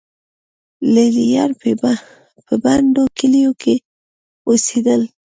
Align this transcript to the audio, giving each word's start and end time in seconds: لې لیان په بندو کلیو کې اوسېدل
لې 0.93 1.05
لیان 1.15 1.51
په 2.47 2.53
بندو 2.63 3.03
کلیو 3.19 3.51
کې 3.61 3.75
اوسېدل 4.47 5.01